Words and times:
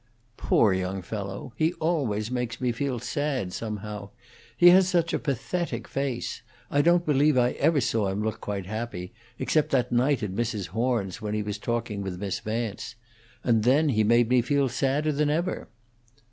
"Poor 0.35 0.73
young 0.73 1.03
fellow! 1.03 1.53
He 1.55 1.73
always 1.73 2.31
makes 2.31 2.59
me 2.59 2.71
feel 2.71 2.97
sad, 2.97 3.53
somehow. 3.53 4.09
He 4.57 4.71
has 4.71 4.89
such 4.89 5.13
a 5.13 5.19
pathetic 5.19 5.87
face. 5.87 6.41
I 6.71 6.81
don't 6.81 7.05
believe 7.05 7.37
I 7.37 7.51
ever 7.51 7.79
saw 7.81 8.07
him 8.07 8.23
look 8.23 8.41
quite 8.41 8.65
happy, 8.65 9.13
except 9.37 9.69
that 9.73 9.91
night 9.91 10.23
at 10.23 10.31
Mrs. 10.33 10.69
Horn's, 10.69 11.21
when 11.21 11.35
he 11.35 11.43
was 11.43 11.59
talking 11.59 12.01
with 12.01 12.19
Miss 12.19 12.39
Vance; 12.39 12.95
and 13.43 13.61
then 13.63 13.89
he 13.89 14.03
made 14.03 14.27
me 14.27 14.41
feel 14.41 14.67
sadder 14.69 15.11
than 15.11 15.29
ever." 15.29 15.69